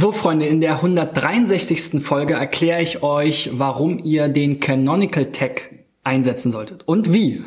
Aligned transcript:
So 0.00 0.12
Freunde, 0.12 0.46
in 0.46 0.62
der 0.62 0.76
163. 0.76 2.02
Folge 2.02 2.32
erkläre 2.32 2.80
ich 2.80 3.02
euch, 3.02 3.50
warum 3.52 3.98
ihr 4.02 4.28
den 4.28 4.58
Canonical 4.58 5.26
Tag 5.26 5.68
einsetzen 6.04 6.50
solltet 6.50 6.88
und 6.88 7.12
wie. 7.12 7.42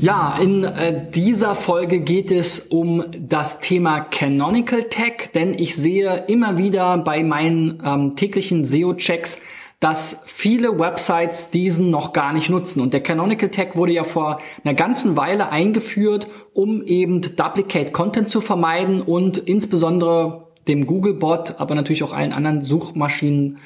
Ja, 0.00 0.36
in 0.42 0.64
äh, 0.64 1.08
dieser 1.14 1.54
Folge 1.54 2.00
geht 2.00 2.32
es 2.32 2.58
um 2.58 3.04
das 3.16 3.60
Thema 3.60 4.00
Canonical 4.00 4.88
Tag, 4.90 5.32
denn 5.34 5.56
ich 5.56 5.76
sehe 5.76 6.24
immer 6.26 6.58
wieder 6.58 6.98
bei 6.98 7.22
meinen 7.22 7.80
ähm, 7.86 8.16
täglichen 8.16 8.64
SEO-Checks, 8.64 9.40
dass 9.82 10.22
viele 10.26 10.78
Websites 10.78 11.50
diesen 11.50 11.90
noch 11.90 12.12
gar 12.12 12.32
nicht 12.32 12.48
nutzen. 12.48 12.80
Und 12.80 12.92
der 12.92 13.02
Canonical 13.02 13.48
Tag 13.48 13.74
wurde 13.74 13.90
ja 13.90 14.04
vor 14.04 14.38
einer 14.62 14.74
ganzen 14.74 15.16
Weile 15.16 15.50
eingeführt, 15.50 16.28
um 16.52 16.84
eben 16.84 17.20
Duplicate 17.20 17.90
Content 17.90 18.30
zu 18.30 18.40
vermeiden 18.40 19.02
und 19.02 19.38
insbesondere 19.38 20.46
dem 20.68 20.86
Googlebot, 20.86 21.56
aber 21.58 21.74
natürlich 21.74 22.04
auch 22.04 22.12
allen 22.12 22.32
anderen 22.32 22.62
Suchmaschinen 22.62 23.58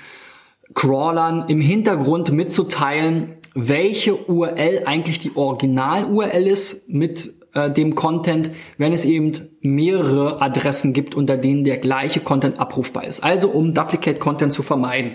Crawlern 0.73 1.45
im 1.49 1.61
Hintergrund 1.61 2.33
mitzuteilen, 2.33 3.35
welche 3.55 4.17
URL 4.17 4.85
eigentlich 4.87 5.19
die 5.19 5.37
Original-URL 5.37 6.47
ist 6.47 6.89
mit 6.89 7.35
äh, 7.53 7.71
dem 7.71 7.95
Content, 7.95 8.53
wenn 8.79 8.95
es 8.95 9.05
eben 9.05 9.33
mehrere 9.61 10.41
Adressen 10.41 10.95
gibt, 10.95 11.15
unter 11.15 11.37
denen 11.37 11.65
der 11.65 11.77
gleiche 11.77 12.21
Content 12.21 12.59
abrufbar 12.59 13.05
ist. 13.05 13.23
Also 13.23 13.51
um 13.51 13.75
Duplicate 13.75 14.19
Content 14.19 14.55
zu 14.55 14.63
vermeiden. 14.63 15.13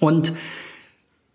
Und 0.00 0.32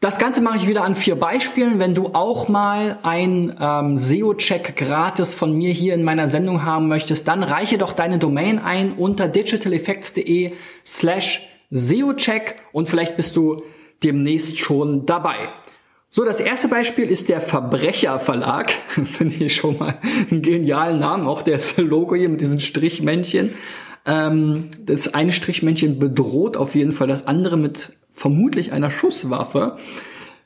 das 0.01 0.19
Ganze 0.19 0.41
mache 0.41 0.57
ich 0.57 0.67
wieder 0.67 0.83
an 0.83 0.95
vier 0.95 1.15
Beispielen. 1.15 1.79
Wenn 1.79 1.95
du 1.95 2.07
auch 2.13 2.47
mal 2.47 2.99
ein 3.01 3.55
ähm, 3.59 3.97
SEO-Check 3.97 4.75
gratis 4.75 5.33
von 5.33 5.53
mir 5.53 5.71
hier 5.71 5.93
in 5.93 6.03
meiner 6.03 6.29
Sendung 6.29 6.63
haben 6.63 6.87
möchtest, 6.87 7.27
dann 7.27 7.41
reiche 7.41 7.77
doch 7.77 7.93
deine 7.93 8.19
Domain 8.19 8.59
ein 8.59 8.93
unter 8.93 9.27
digitaleffects.de 9.27 10.51
slash 10.85 11.47
SEO-Check 11.71 12.57
und 12.71 12.89
vielleicht 12.89 13.15
bist 13.17 13.35
du 13.35 13.63
demnächst 14.03 14.59
schon 14.59 15.05
dabei. 15.05 15.49
So, 16.11 16.23
das 16.23 16.39
erste 16.39 16.67
Beispiel 16.67 17.09
ist 17.09 17.29
der 17.29 17.41
Verbrecher 17.41 18.19
Verlag. 18.19 18.71
Finde 18.87 19.45
ich 19.45 19.55
schon 19.55 19.77
mal 19.77 19.95
einen 20.29 20.41
genialen 20.41 20.99
Namen. 20.99 21.27
Auch 21.27 21.41
das 21.41 21.77
Logo 21.77 22.15
hier 22.15 22.29
mit 22.29 22.41
diesen 22.41 22.59
Strichmännchen. 22.59 23.55
Ähm, 24.05 24.69
das 24.85 25.13
eine 25.13 25.31
Strichmännchen 25.31 25.99
bedroht 25.99 26.57
auf 26.57 26.75
jeden 26.75 26.91
Fall 26.91 27.07
das 27.07 27.27
andere 27.27 27.57
mit 27.57 27.93
vermutlich 28.15 28.71
einer 28.71 28.89
Schusswaffe. 28.89 29.77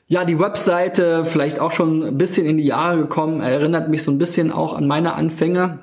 Ja, 0.08 0.24
die 0.24 0.40
Webseite, 0.40 1.24
vielleicht 1.24 1.60
auch 1.60 1.70
schon 1.70 2.02
ein 2.02 2.18
bisschen 2.18 2.46
in 2.46 2.58
die 2.58 2.64
Jahre 2.64 2.98
gekommen, 2.98 3.40
erinnert 3.40 3.88
mich 3.88 4.02
so 4.02 4.10
ein 4.10 4.18
bisschen 4.18 4.50
auch 4.50 4.74
an 4.74 4.88
meine 4.88 5.14
Anfänge, 5.14 5.78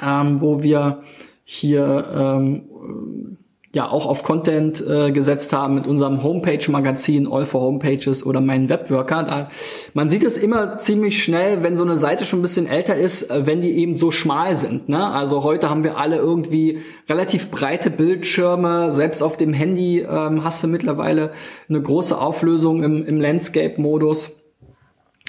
ähm, 0.00 0.40
wo 0.40 0.62
wir 0.62 1.02
hier 1.44 2.06
ähm, 2.16 3.36
ja 3.74 3.90
auch 3.90 4.06
auf 4.06 4.22
Content 4.22 4.86
äh, 4.86 5.12
gesetzt 5.12 5.54
haben 5.54 5.74
mit 5.74 5.86
unserem 5.86 6.22
Homepage-Magazin 6.22 7.26
All 7.26 7.46
for 7.46 7.62
Homepages 7.62 8.26
oder 8.26 8.42
meinen 8.42 8.68
Webworker. 8.68 9.22
Da, 9.22 9.50
man 9.94 10.10
sieht 10.10 10.24
es 10.24 10.36
immer 10.36 10.76
ziemlich 10.78 11.24
schnell, 11.24 11.62
wenn 11.62 11.74
so 11.76 11.84
eine 11.84 11.96
Seite 11.96 12.26
schon 12.26 12.40
ein 12.40 12.42
bisschen 12.42 12.66
älter 12.66 12.96
ist, 12.96 13.30
äh, 13.30 13.46
wenn 13.46 13.62
die 13.62 13.78
eben 13.78 13.94
so 13.94 14.10
schmal 14.10 14.56
sind. 14.56 14.90
Ne? 14.90 15.02
Also 15.02 15.42
heute 15.42 15.70
haben 15.70 15.84
wir 15.84 15.96
alle 15.96 16.16
irgendwie 16.16 16.82
relativ 17.08 17.50
breite 17.50 17.88
Bildschirme. 17.90 18.92
Selbst 18.92 19.22
auf 19.22 19.38
dem 19.38 19.54
Handy 19.54 20.00
ähm, 20.00 20.44
hast 20.44 20.62
du 20.62 20.66
mittlerweile 20.66 21.30
eine 21.68 21.80
große 21.80 22.18
Auflösung 22.18 22.82
im, 22.82 23.06
im 23.06 23.20
Landscape-Modus. 23.20 24.32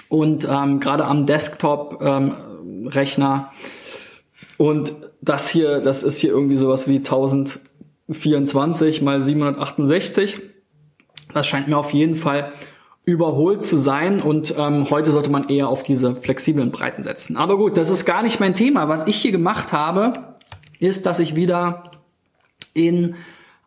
Und 0.09 0.45
ähm, 0.49 0.81
gerade 0.81 1.05
am 1.05 1.25
Desktop-Rechner. 1.25 3.51
Ähm, 3.51 3.63
und 4.57 4.93
das 5.21 5.49
hier, 5.49 5.79
das 5.79 6.03
ist 6.03 6.19
hier 6.19 6.31
irgendwie 6.31 6.57
sowas 6.57 6.87
wie 6.87 6.97
1000 6.97 7.59
24 8.09 9.01
mal 9.01 9.21
768. 9.21 10.41
Das 11.33 11.47
scheint 11.47 11.67
mir 11.67 11.77
auf 11.77 11.93
jeden 11.93 12.15
Fall 12.15 12.53
überholt 13.05 13.63
zu 13.63 13.77
sein 13.77 14.21
und 14.21 14.55
ähm, 14.57 14.89
heute 14.89 15.11
sollte 15.11 15.29
man 15.29 15.49
eher 15.49 15.67
auf 15.67 15.83
diese 15.83 16.15
flexiblen 16.15 16.71
Breiten 16.71 17.03
setzen. 17.03 17.35
Aber 17.35 17.57
gut, 17.57 17.75
das 17.75 17.89
ist 17.89 18.05
gar 18.05 18.23
nicht 18.23 18.39
mein 18.39 18.55
Thema. 18.55 18.87
Was 18.87 19.07
ich 19.07 19.17
hier 19.17 19.31
gemacht 19.31 19.73
habe, 19.73 20.37
ist, 20.79 21.05
dass 21.05 21.19
ich 21.19 21.35
wieder 21.35 21.83
in 22.73 23.15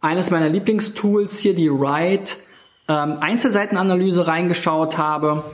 eines 0.01 0.31
meiner 0.31 0.49
Lieblingstools 0.49 1.39
hier, 1.39 1.55
die 1.55 1.71
Write 1.71 2.37
ähm, 2.89 3.19
Einzelseitenanalyse 3.21 4.27
reingeschaut 4.27 4.97
habe, 4.97 5.45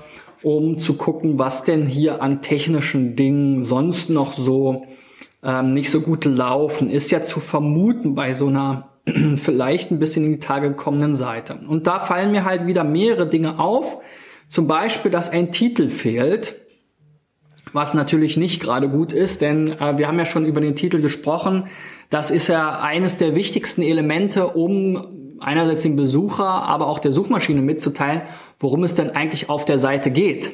um 0.43 0.78
zu 0.78 0.94
gucken, 0.94 1.38
was 1.38 1.64
denn 1.64 1.87
hier 1.87 2.22
an 2.22 2.43
technischen 2.43 3.16
Dingen 3.16 3.64
sonst 3.64 4.10
noch 4.10 4.32
so 4.32 4.87
ähm, 5.43 5.73
nicht 5.73 5.91
so 5.91 6.01
gut 6.01 6.25
laufen, 6.25 6.89
ist 6.91 7.11
ja 7.11 7.23
zu 7.23 7.41
vermuten 7.41 8.15
bei 8.15 8.35
so 8.35 8.47
einer 8.47 8.89
vielleicht 9.37 9.91
ein 9.91 9.99
bisschen 9.99 10.25
in 10.25 10.33
die 10.33 10.39
Tage 10.39 10.69
gekommenen 10.69 11.17
Seite. 11.17 11.59
Und 11.67 11.87
da 11.87 12.01
fallen 12.01 12.31
mir 12.31 12.45
halt 12.45 12.67
wieder 12.67 12.85
mehrere 12.85 13.29
Dinge 13.29 13.59
auf. 13.59 13.99
Zum 14.49 14.69
Beispiel, 14.69 15.11
dass 15.11 15.31
ein 15.31 15.51
Titel 15.51 15.89
fehlt, 15.89 16.57
was 17.73 17.95
natürlich 17.95 18.37
nicht 18.37 18.61
gerade 18.61 18.89
gut 18.89 19.13
ist, 19.13 19.41
denn 19.41 19.69
äh, 19.81 19.99
wir 19.99 20.07
haben 20.07 20.19
ja 20.19 20.27
schon 20.27 20.47
über 20.47 20.61
den 20.61 20.77
Titel 20.77 21.01
gesprochen. 21.01 21.65
Das 22.11 22.31
ist 22.31 22.49
ja 22.49 22.81
eines 22.81 23.17
der 23.17 23.35
wichtigsten 23.35 23.83
Elemente, 23.83 24.49
um 24.49 25.39
einerseits 25.41 25.83
dem 25.83 25.97
Besucher, 25.97 26.45
aber 26.45 26.87
auch 26.87 26.99
der 26.99 27.13
Suchmaschine 27.13 27.63
mitzuteilen, 27.63 28.23
worum 28.61 28.85
es 28.85 28.95
denn 28.95 29.11
eigentlich 29.11 29.49
auf 29.49 29.65
der 29.65 29.79
Seite 29.79 30.11
geht. 30.11 30.53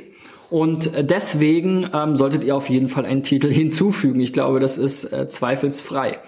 Und 0.50 0.91
deswegen 1.10 1.91
ähm, 1.92 2.16
solltet 2.16 2.44
ihr 2.44 2.56
auf 2.56 2.70
jeden 2.70 2.88
Fall 2.88 3.04
einen 3.04 3.22
Titel 3.22 3.48
hinzufügen. 3.53 4.20
Ich 4.20 4.32
glaube, 4.32 4.60
das 4.60 4.78
ist 4.78 5.04
äh, 5.12 5.28
zweifelsfrei. 5.28 6.19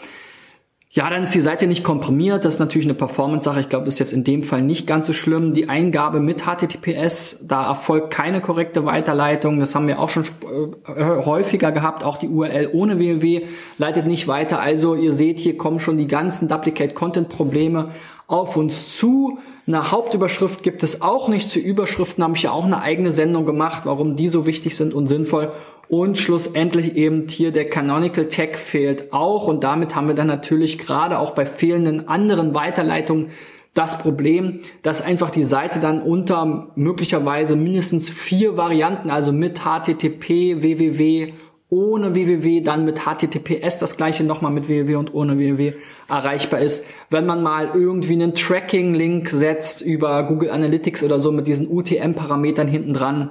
Ja, 0.93 1.09
dann 1.09 1.23
ist 1.23 1.33
die 1.37 1.41
Seite 1.41 1.69
nicht 1.69 1.85
komprimiert. 1.85 2.45
Das 2.45 2.55
ist 2.55 2.61
natürlich 2.61 2.87
eine 2.87 2.95
Performance-Sache. 2.95 3.61
Ich 3.61 3.69
glaube, 3.69 3.85
das 3.85 3.95
ist 3.95 4.01
jetzt 4.01 4.13
in 4.13 4.25
dem 4.25 4.43
Fall 4.43 4.63
nicht 4.63 4.89
ganz 4.89 5.07
so 5.07 5.13
schlimm. 5.13 5.55
Die 5.55 5.69
Eingabe 5.69 6.19
mit 6.19 6.43
HTTPS, 6.43 7.47
da 7.47 7.69
erfolgt 7.69 8.11
keine 8.11 8.41
korrekte 8.41 8.85
Weiterleitung. 8.85 9.61
Das 9.61 9.77
haben 9.77 9.87
wir 9.87 10.01
auch 10.01 10.09
schon 10.09 10.25
äh, 10.25 11.25
häufiger 11.25 11.71
gehabt. 11.71 12.03
Auch 12.03 12.17
die 12.17 12.29
URL 12.29 12.71
ohne 12.73 12.99
www 12.99 13.47
leitet 13.79 14.07
nicht 14.07 14.27
weiter. 14.27 14.61
Also 14.61 14.97
ihr 14.97 15.13
seht, 15.13 15.39
hier 15.39 15.57
kommen 15.57 15.79
schon 15.79 15.97
die 15.97 16.09
ganzen 16.09 16.49
Duplicate-Content-Probleme 16.49 17.91
auf 18.27 18.57
uns 18.57 18.97
zu. 18.97 19.39
Eine 19.73 19.93
Hauptüberschrift 19.93 20.65
gibt 20.65 20.83
es 20.83 21.01
auch 21.01 21.29
nicht. 21.29 21.49
Zu 21.49 21.61
Überschriften 21.61 22.25
habe 22.25 22.35
ich 22.35 22.43
ja 22.43 22.51
auch 22.51 22.65
eine 22.65 22.83
eigene 22.83 23.13
Sendung 23.13 23.47
gemacht, 23.47 23.83
warum 23.85 24.17
die 24.17 24.27
so 24.27 24.45
wichtig 24.45 24.75
sind 24.75 24.93
und 24.93 25.07
sinnvoll. 25.07 25.53
Und 25.89 26.19
schlussendlich 26.19 26.97
eben 26.97 27.29
hier 27.29 27.53
der 27.53 27.69
Canonical 27.69 28.27
Tag 28.27 28.57
fehlt 28.57 29.13
auch. 29.13 29.47
Und 29.47 29.63
damit 29.63 29.95
haben 29.95 30.09
wir 30.09 30.17
dann 30.17 30.27
natürlich 30.27 30.77
gerade 30.77 31.21
auch 31.21 31.37
bei 31.37 31.47
fehlenden 31.47 32.09
anderen 32.09 32.53
Weiterleitungen 32.53 33.29
das 33.73 33.99
Problem, 33.99 34.59
dass 34.83 35.03
einfach 35.03 35.31
die 35.31 35.45
Seite 35.45 35.79
dann 35.79 36.03
unter 36.03 36.73
möglicherweise 36.75 37.55
mindestens 37.55 38.11
vier 38.11 38.57
Varianten, 38.57 39.09
also 39.09 39.31
mit 39.31 39.61
HTTP, 39.61 40.63
www 40.63 41.33
ohne 41.71 42.15
www, 42.15 42.61
dann 42.61 42.85
mit 42.85 43.01
HTTPS 43.01 43.79
das 43.79 43.97
gleiche 43.97 44.25
nochmal 44.25 44.51
mit 44.51 44.69
www 44.69 44.97
und 44.97 45.15
ohne 45.15 45.39
www 45.39 45.75
erreichbar 46.09 46.61
ist. 46.61 46.85
Wenn 47.09 47.27
man 47.27 47.43
mal 47.43 47.71
irgendwie 47.75 48.15
einen 48.15 48.35
Tracking-Link 48.35 49.31
setzt 49.31 49.81
über 49.81 50.25
Google 50.25 50.51
Analytics 50.51 51.05
oder 51.05 51.21
so 51.21 51.31
mit 51.31 51.47
diesen 51.47 51.71
UTM-Parametern 51.71 52.67
hinten 52.67 52.93
dran, 52.93 53.31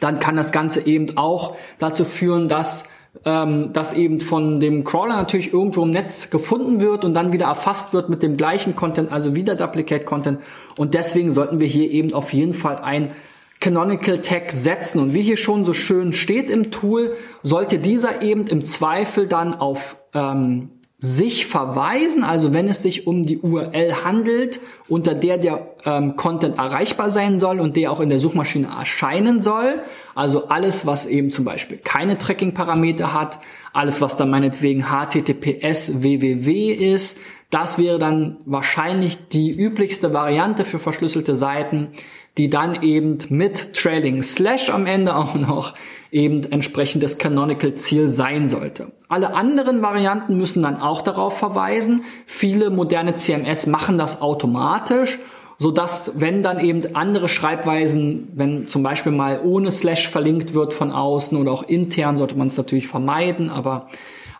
dann 0.00 0.18
kann 0.18 0.36
das 0.36 0.50
Ganze 0.52 0.86
eben 0.86 1.16
auch 1.16 1.56
dazu 1.78 2.04
führen, 2.04 2.48
dass 2.48 2.88
ähm, 3.24 3.72
das 3.72 3.94
eben 3.94 4.20
von 4.20 4.60
dem 4.60 4.84
Crawler 4.84 5.16
natürlich 5.16 5.52
irgendwo 5.52 5.84
im 5.84 5.90
Netz 5.90 6.30
gefunden 6.30 6.80
wird 6.80 7.04
und 7.04 7.14
dann 7.14 7.32
wieder 7.32 7.46
erfasst 7.46 7.92
wird 7.92 8.08
mit 8.08 8.22
dem 8.22 8.36
gleichen 8.36 8.76
Content, 8.76 9.12
also 9.12 9.34
wieder 9.34 9.54
Duplicate 9.54 10.04
Content. 10.04 10.40
Und 10.76 10.94
deswegen 10.94 11.32
sollten 11.32 11.60
wir 11.60 11.68
hier 11.68 11.90
eben 11.90 12.12
auf 12.12 12.32
jeden 12.32 12.52
Fall 12.52 12.78
ein 12.78 13.12
Canonical 13.60 14.18
Tag 14.20 14.52
setzen. 14.52 15.00
Und 15.00 15.14
wie 15.14 15.22
hier 15.22 15.36
schon 15.36 15.64
so 15.64 15.72
schön 15.72 16.12
steht 16.12 16.50
im 16.50 16.70
Tool, 16.70 17.16
sollte 17.42 17.78
dieser 17.78 18.22
eben 18.22 18.46
im 18.46 18.64
Zweifel 18.66 19.26
dann 19.26 19.54
auf 19.54 19.96
ähm, 20.14 20.70
sich 20.98 21.46
verweisen, 21.46 22.24
also 22.24 22.54
wenn 22.54 22.68
es 22.68 22.82
sich 22.82 23.06
um 23.06 23.22
die 23.22 23.38
URL 23.38 24.02
handelt, 24.02 24.60
unter 24.88 25.14
der 25.14 25.36
der 25.36 25.74
ähm, 25.84 26.16
Content 26.16 26.56
erreichbar 26.56 27.10
sein 27.10 27.38
soll 27.38 27.60
und 27.60 27.76
der 27.76 27.92
auch 27.92 28.00
in 28.00 28.08
der 28.08 28.18
Suchmaschine 28.18 28.68
erscheinen 28.68 29.42
soll. 29.42 29.82
Also 30.14 30.48
alles, 30.48 30.86
was 30.86 31.04
eben 31.04 31.30
zum 31.30 31.44
Beispiel 31.44 31.76
keine 31.76 32.16
Tracking-Parameter 32.16 33.12
hat, 33.12 33.38
alles, 33.74 34.00
was 34.00 34.16
dann 34.16 34.30
meinetwegen 34.30 34.86
HTTPS 34.86 36.00
www 36.00 36.72
ist, 36.72 37.18
das 37.50 37.78
wäre 37.78 37.98
dann 37.98 38.38
wahrscheinlich 38.46 39.28
die 39.28 39.50
üblichste 39.50 40.14
Variante 40.14 40.64
für 40.64 40.78
verschlüsselte 40.78 41.36
Seiten 41.36 41.88
die 42.38 42.50
dann 42.50 42.82
eben 42.82 43.18
mit 43.28 43.74
Trailing 43.74 44.22
Slash 44.22 44.70
am 44.70 44.86
Ende 44.86 45.16
auch 45.16 45.34
noch 45.34 45.74
eben 46.10 46.44
entsprechend 46.50 47.02
das 47.02 47.18
Canonical 47.18 47.74
Ziel 47.74 48.08
sein 48.08 48.48
sollte. 48.48 48.92
Alle 49.08 49.34
anderen 49.34 49.82
Varianten 49.82 50.36
müssen 50.36 50.62
dann 50.62 50.80
auch 50.80 51.02
darauf 51.02 51.36
verweisen. 51.36 52.04
Viele 52.26 52.70
moderne 52.70 53.14
CMS 53.14 53.66
machen 53.66 53.98
das 53.98 54.20
automatisch 54.20 55.18
so 55.58 55.70
dass 55.70 56.20
wenn 56.20 56.42
dann 56.42 56.60
eben 56.60 56.94
andere 56.94 57.28
Schreibweisen, 57.28 58.28
wenn 58.34 58.66
zum 58.66 58.82
Beispiel 58.82 59.12
mal 59.12 59.40
ohne 59.42 59.70
Slash 59.70 60.08
verlinkt 60.08 60.54
wird 60.54 60.74
von 60.74 60.92
außen 60.92 61.38
oder 61.38 61.50
auch 61.50 61.62
intern, 61.62 62.18
sollte 62.18 62.36
man 62.36 62.48
es 62.48 62.56
natürlich 62.56 62.88
vermeiden, 62.88 63.48
aber 63.48 63.88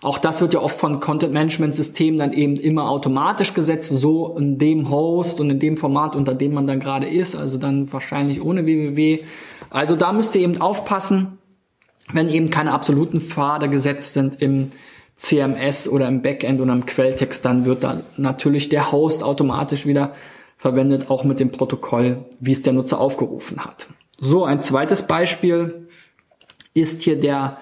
auch 0.02 0.19
das 0.19 0.40
wird 0.40 0.54
ja 0.54 0.60
oft 0.60 0.78
von 0.78 1.00
Content 1.00 1.32
Management 1.32 1.75
Systemen 1.75 2.19
dann 2.19 2.32
eben 2.32 2.56
immer 2.56 2.90
automatisch 2.90 3.54
gesetzt, 3.54 3.88
so 3.88 4.37
in 4.37 4.58
dem 4.58 4.90
Host 4.90 5.40
und 5.40 5.50
in 5.50 5.58
dem 5.58 5.76
Format, 5.76 6.16
unter 6.16 6.34
dem 6.34 6.54
man 6.54 6.66
dann 6.66 6.81
gerade 6.81 7.06
ist, 7.06 7.34
also 7.34 7.58
dann 7.58 7.93
wahrscheinlich 7.93 8.43
ohne 8.43 8.66
www. 8.66 9.20
Also 9.70 9.96
da 9.96 10.12
müsst 10.12 10.34
ihr 10.34 10.43
eben 10.43 10.60
aufpassen, 10.60 11.38
wenn 12.12 12.28
eben 12.28 12.50
keine 12.50 12.72
absoluten 12.72 13.20
Pfade 13.20 13.69
gesetzt 13.69 14.12
sind 14.12 14.40
im 14.40 14.72
CMS 15.16 15.88
oder 15.88 16.08
im 16.08 16.22
Backend 16.22 16.60
oder 16.60 16.72
im 16.72 16.84
Quelltext, 16.84 17.44
dann 17.44 17.64
wird 17.64 17.82
da 17.82 18.02
natürlich 18.16 18.69
der 18.69 18.92
Host 18.92 19.22
automatisch 19.22 19.87
wieder 19.87 20.14
verwendet, 20.58 21.10
auch 21.10 21.25
mit 21.25 21.40
dem 21.40 21.52
Protokoll, 21.52 22.25
wie 22.38 22.52
es 22.52 22.62
der 22.62 22.75
Nutzer 22.75 23.00
aufgerufen 23.00 23.64
hat. 23.64 23.88
So, 24.19 24.44
ein 24.44 24.60
zweites 24.60 25.06
Beispiel 25.06 25.88
ist 26.75 27.02
hier 27.02 27.19
der 27.19 27.58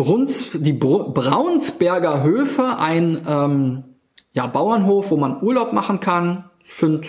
Bruns, 0.00 0.52
die 0.54 0.72
Br 0.72 1.10
Braunsberger 1.12 2.22
Höfe, 2.22 2.78
ein 2.78 3.20
ähm, 3.28 3.84
ja, 4.32 4.46
Bauernhof, 4.46 5.10
wo 5.10 5.18
man 5.18 5.42
Urlaub 5.42 5.74
machen 5.74 6.00
kann. 6.00 6.44
Ich 6.64 6.72
finde 6.72 7.06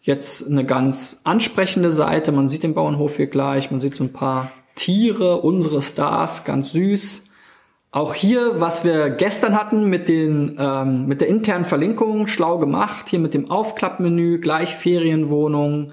jetzt 0.00 0.48
eine 0.48 0.66
ganz 0.66 1.20
ansprechende 1.22 1.92
Seite. 1.92 2.32
Man 2.32 2.48
sieht 2.48 2.64
den 2.64 2.74
Bauernhof 2.74 3.18
hier 3.18 3.28
gleich, 3.28 3.70
man 3.70 3.80
sieht 3.80 3.94
so 3.94 4.02
ein 4.02 4.12
paar 4.12 4.50
Tiere, 4.74 5.42
unsere 5.42 5.80
Stars, 5.80 6.42
ganz 6.44 6.72
süß. 6.72 7.26
Auch 7.92 8.14
hier, 8.14 8.58
was 8.58 8.84
wir 8.84 9.10
gestern 9.10 9.54
hatten 9.56 9.88
mit 9.88 10.08
den 10.08 10.56
ähm, 10.58 11.06
mit 11.06 11.20
der 11.20 11.28
internen 11.28 11.66
Verlinkung, 11.66 12.26
schlau 12.26 12.58
gemacht. 12.58 13.10
Hier 13.10 13.20
mit 13.20 13.32
dem 13.32 13.48
Aufklappmenü, 13.48 14.40
gleich 14.40 14.74
Ferienwohnung, 14.74 15.92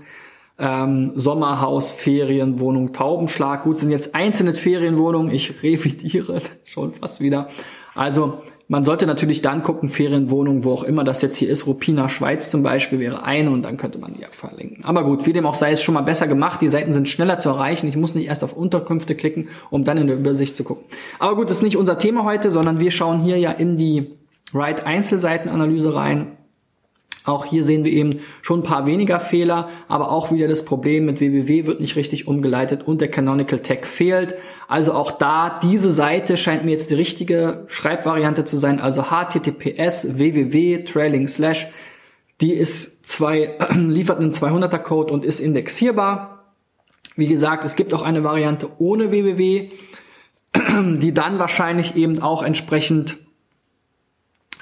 ähm, 0.60 1.14
Sommerhaus, 1.16 1.92
Ferienwohnung, 1.92 2.94
Taubenschlag. 2.94 3.64
Gut, 3.64 3.80
sind 3.80 3.92
jetzt 3.92 4.14
einzelne 4.14 4.54
Ferienwohnungen. 4.54 5.34
Ich 5.34 5.64
revidiere 5.64 6.42
schon 6.66 6.94
fast 6.94 7.22
wieder. 7.22 7.50
Also 7.96 8.42
man 8.68 8.84
sollte 8.84 9.08
natürlich 9.08 9.42
dann 9.42 9.64
gucken, 9.64 9.90
Ferienwohnung, 9.90 10.64
wo 10.64 10.74
auch 10.74 10.84
immer 10.84 11.04
das 11.04 11.24
jetzt 11.24 11.38
hier 11.38 11.50
ist. 11.50 11.66
Rupina 11.66 12.08
Schweiz 12.08 12.52
zum 12.52 12.62
Beispiel 12.62 13.00
wäre 13.00 13.24
eine 13.24 13.50
und 13.50 13.64
dann 13.64 13.78
könnte 13.78 13.98
man 13.98 14.14
die 14.14 14.22
ja 14.22 14.28
verlinken. 14.32 14.86
Aber 14.86 15.04
gut, 15.04 15.26
wie 15.26 15.34
dem 15.34 15.48
auch 15.48 15.56
sei, 15.56 15.72
ist 15.72 15.82
schon 15.82 15.96
mal 15.96 16.02
besser 16.02 16.28
gemacht. 16.28 16.62
Die 16.62 16.68
Seiten 16.68 16.94
sind 16.94 17.10
schneller 17.10 17.40
zu 17.40 17.50
erreichen. 17.50 17.88
Ich 17.88 17.96
muss 17.96 18.14
nicht 18.14 18.28
erst 18.28 18.44
auf 18.44 18.54
Unterkünfte 18.54 19.16
klicken, 19.16 19.48
um 19.72 19.86
dann 19.86 19.98
in 19.98 20.06
der 20.06 20.18
Übersicht 20.18 20.56
zu 20.56 20.64
gucken. 20.64 20.86
Aber 21.18 21.36
gut, 21.36 21.50
das 21.50 21.58
ist 21.58 21.64
nicht 21.64 21.78
unser 21.78 21.98
Thema 21.98 22.26
heute, 22.26 22.52
sondern 22.52 22.80
wir 22.80 22.92
schauen 22.92 23.22
hier 23.22 23.38
ja 23.38 23.52
in 23.52 23.76
die 23.76 24.12
Write 24.54 24.86
Einzelseitenanalyse 24.86 25.96
rein 25.96 26.28
auch 27.30 27.46
hier 27.46 27.64
sehen 27.64 27.86
wir 27.86 27.92
eben 27.92 28.20
schon 28.42 28.60
ein 28.60 28.64
paar 28.64 28.86
weniger 28.86 29.20
Fehler, 29.20 29.70
aber 29.88 30.12
auch 30.12 30.32
wieder 30.32 30.48
das 30.48 30.66
Problem 30.66 31.06
mit 31.06 31.20
www 31.20 31.66
wird 31.66 31.80
nicht 31.80 31.96
richtig 31.96 32.28
umgeleitet 32.28 32.88
und 32.88 33.02
der 33.02 33.10
Canonical 33.10 33.60
Tag 33.60 33.86
fehlt. 33.86 34.36
Also 34.68 34.94
auch 34.94 35.12
da, 35.12 35.60
diese 35.62 35.90
Seite 35.90 36.38
scheint 36.38 36.66
mir 36.66 36.72
jetzt 36.72 36.90
die 36.90 36.96
richtige 36.96 37.66
Schreibvariante 37.68 38.46
zu 38.46 38.58
sein, 38.58 38.80
also 38.80 39.12
https 39.12 40.18
www 40.18 40.84
trailing 40.84 41.28
slash, 41.28 41.68
die 42.42 42.54
ist 42.54 43.06
zwei, 43.06 43.58
liefert 43.76 44.20
einen 44.20 44.32
200er 44.32 44.80
Code 44.80 45.14
und 45.14 45.26
ist 45.26 45.40
indexierbar. 45.40 46.46
Wie 47.16 47.28
gesagt, 47.28 47.66
es 47.66 47.76
gibt 47.76 47.94
auch 47.94 48.02
eine 48.02 48.24
Variante 48.24 48.70
ohne 48.80 49.12
www, 49.12 49.70
die 51.00 51.14
dann 51.14 51.40
wahrscheinlich 51.40 51.96
eben 51.96 52.22
auch 52.22 52.44
entsprechend 52.44 53.18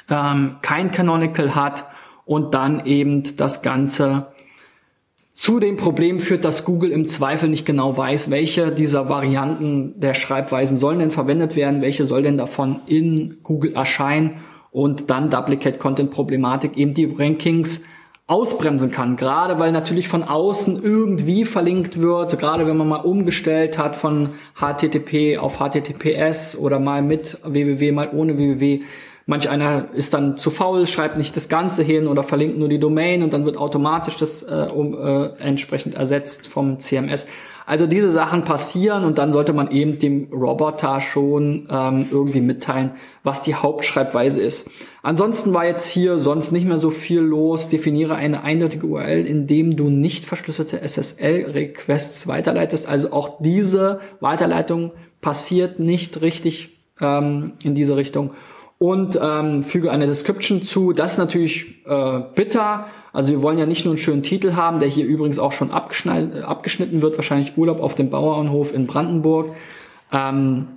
ähm, 0.10 0.58
kein 0.62 0.92
Canonical 0.92 1.56
hat 1.56 1.86
und 2.28 2.54
dann 2.54 2.86
eben 2.86 3.24
das 3.38 3.64
Ganze 3.64 4.28
zu 5.34 5.60
dem 5.60 5.78
Problem 5.78 6.20
führt, 6.20 6.46
dass 6.46 6.66
Google 6.66 6.92
im 6.92 7.08
Zweifel 7.08 7.48
nicht 7.48 7.66
genau 7.66 7.96
weiß, 7.96 8.32
welche 8.32 8.72
dieser 8.72 9.08
Varianten 9.08 10.00
der 10.00 10.14
Schreibweisen 10.14 10.78
sollen 10.78 11.00
denn 11.00 11.12
verwendet 11.12 11.56
werden, 11.56 11.82
welche 11.82 12.06
soll 12.06 12.24
denn 12.24 12.38
davon 12.38 12.82
in 12.88 13.38
Google 13.44 13.76
erscheinen 13.76 14.38
und 14.72 15.10
dann 15.10 15.30
Duplicate 15.30 15.78
Content 15.78 16.12
Problematik 16.12 16.76
eben 16.76 16.94
die 16.94 17.06
Rankings 17.06 17.82
ausbremsen 18.26 18.92
kann. 18.92 19.16
Gerade 19.16 19.58
weil 19.58 19.72
natürlich 19.72 20.08
von 20.08 20.24
außen 20.24 20.84
irgendwie 20.84 21.46
verlinkt 21.46 22.02
wird, 22.02 22.38
gerade 22.40 22.68
wenn 22.68 22.76
man 22.76 22.90
mal 22.90 22.98
umgestellt 22.98 23.78
hat 23.78 23.96
von 23.96 24.30
HTTP 24.56 25.38
auf 25.38 25.60
HTTPS 25.60 26.58
oder 26.58 26.80
mal 26.80 27.02
mit 27.02 27.38
www, 27.46 27.92
mal 27.94 28.10
ohne 28.12 28.38
www, 28.38 28.82
Manch 29.30 29.50
einer 29.50 29.90
ist 29.94 30.14
dann 30.14 30.38
zu 30.38 30.50
faul, 30.50 30.88
schreibt 30.88 31.18
nicht 31.18 31.36
das 31.36 31.50
Ganze 31.50 31.84
hin 31.84 32.08
oder 32.08 32.24
verlinkt 32.24 32.58
nur 32.58 32.70
die 32.70 32.80
Domain 32.80 33.24
und 33.24 33.34
dann 33.34 33.44
wird 33.44 33.58
automatisch 33.58 34.16
das 34.16 34.42
äh, 34.44 34.68
um, 34.74 34.94
äh, 34.94 35.28
entsprechend 35.40 35.96
ersetzt 35.96 36.48
vom 36.48 36.80
CMS. 36.80 37.28
Also 37.66 37.88
diese 37.88 38.10
Sachen 38.10 38.46
passieren 38.46 39.04
und 39.04 39.18
dann 39.18 39.34
sollte 39.34 39.52
man 39.52 39.70
eben 39.72 40.00
dem 40.00 40.30
Roboter 40.32 41.02
schon 41.02 41.68
ähm, 41.70 42.08
irgendwie 42.10 42.40
mitteilen, 42.40 42.94
was 43.24 43.42
die 43.42 43.56
Hauptschreibweise 43.56 44.40
ist. 44.40 44.70
Ansonsten 45.04 45.54
war 45.54 45.66
jetzt 45.66 45.90
hier 45.90 46.20
sonst 46.20 46.54
nicht 46.54 46.66
mehr 46.66 46.78
so 46.78 46.90
viel 46.90 47.20
los. 47.20 47.68
Definiere 47.68 48.16
eine 48.16 48.44
eindeutige 48.44 48.88
URL, 48.88 49.26
indem 49.26 49.76
du 49.76 49.90
nicht 49.90 50.24
verschlüsselte 50.24 50.82
SSL-Requests 50.82 52.28
weiterleitest. 52.28 52.88
Also 52.88 53.12
auch 53.12 53.42
diese 53.42 54.00
Weiterleitung 54.22 54.94
passiert 55.20 55.80
nicht 55.80 56.22
richtig 56.22 56.78
ähm, 57.02 57.54
in 57.62 57.76
diese 57.76 57.98
Richtung 57.98 58.32
und 58.80 59.20
ähm, 59.22 59.64
füge 59.64 59.92
eine 59.92 60.06
Description 60.06 60.62
zu. 60.62 60.94
Das 60.94 61.14
ist 61.14 61.18
natürlich 61.18 61.86
äh, 61.86 62.20
bitter. 62.36 62.86
Also 63.12 63.34
wir 63.34 63.42
wollen 63.42 63.58
ja 63.58 63.66
nicht 63.66 63.86
nur 63.86 63.94
einen 63.94 63.98
schönen 63.98 64.24
Titel 64.24 64.54
haben, 64.54 64.80
der 64.80 64.88
hier 64.88 65.06
übrigens 65.06 65.40
auch 65.40 65.52
schon 65.52 65.70
äh, 65.70 66.42
abgeschnitten 66.42 67.02
wird, 67.02 67.18
wahrscheinlich 67.18 67.58
Urlaub 67.58 67.82
auf 67.82 67.96
dem 67.96 68.10
Bauernhof 68.10 68.74
in 68.74 68.86
Brandenburg. 68.86 69.56
Ähm, 70.12 70.68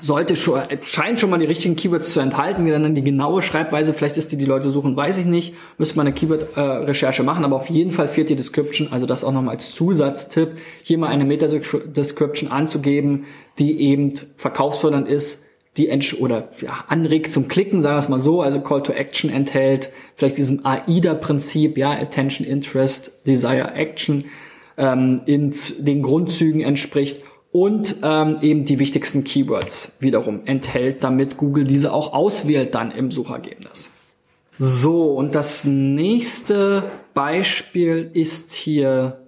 sollte 0.00 0.36
schon, 0.36 0.60
äh, 0.60 0.78
scheint 0.82 1.18
schon 1.18 1.30
mal 1.30 1.38
die 1.38 1.44
richtigen 1.46 1.74
Keywords 1.74 2.12
zu 2.12 2.20
enthalten. 2.20 2.64
Wie 2.64 2.70
dann 2.70 2.94
die 2.94 3.04
genaue 3.04 3.42
Schreibweise, 3.42 3.92
vielleicht 3.92 4.16
ist 4.16 4.30
die, 4.30 4.36
die 4.36 4.44
Leute 4.44 4.70
suchen, 4.70 4.96
weiß 4.96 5.18
ich 5.18 5.26
nicht. 5.26 5.54
Müsste 5.78 5.96
man 5.96 6.06
eine 6.06 6.14
Keyword-Recherche 6.14 7.22
äh, 7.22 7.26
machen, 7.26 7.44
aber 7.44 7.56
auf 7.56 7.68
jeden 7.68 7.90
Fall 7.90 8.06
fehlt 8.06 8.30
die 8.30 8.36
Description, 8.36 8.88
also 8.92 9.06
das 9.06 9.24
auch 9.24 9.32
nochmal 9.32 9.56
als 9.56 9.74
Zusatztipp, 9.74 10.52
hier 10.82 10.98
mal 10.98 11.08
eine 11.08 11.24
Meta-Description 11.24 12.50
anzugeben, 12.50 13.24
die 13.58 13.80
eben 13.80 14.14
verkaufsfördernd 14.36 15.08
ist, 15.08 15.41
die 15.76 15.88
Entsch 15.88 16.14
oder 16.14 16.48
ja, 16.60 16.84
anregt 16.88 17.30
zum 17.30 17.48
Klicken, 17.48 17.80
sagen 17.80 17.94
wir 17.94 18.00
es 18.00 18.08
mal 18.08 18.20
so, 18.20 18.42
also 18.42 18.60
Call 18.60 18.82
to 18.82 18.92
Action 18.92 19.30
enthält, 19.30 19.90
vielleicht 20.16 20.36
diesem 20.36 20.66
AIDA-Prinzip, 20.66 21.78
ja, 21.78 21.92
Attention, 21.92 22.46
Interest, 22.46 23.26
Desire, 23.26 23.72
Action, 23.74 24.26
ähm, 24.76 25.22
in 25.24 25.54
den 25.78 26.02
Grundzügen 26.02 26.60
entspricht 26.60 27.22
und 27.52 27.96
ähm, 28.02 28.36
eben 28.42 28.64
die 28.64 28.78
wichtigsten 28.78 29.24
Keywords 29.24 29.96
wiederum 30.00 30.42
enthält, 30.44 31.04
damit 31.04 31.36
Google 31.36 31.64
diese 31.64 31.92
auch 31.92 32.12
auswählt 32.12 32.74
dann 32.74 32.90
im 32.90 33.10
Suchergebnis. 33.10 33.90
So, 34.58 35.12
und 35.12 35.34
das 35.34 35.64
nächste 35.64 36.84
Beispiel 37.14 38.10
ist 38.12 38.52
hier 38.52 39.26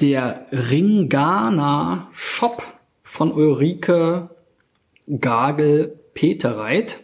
der 0.00 0.46
Ringana 0.50 2.08
Shop 2.12 2.62
von 3.02 3.32
Ulrike 3.32 4.30
Gagel 5.20 5.98
Petereit. 6.14 7.00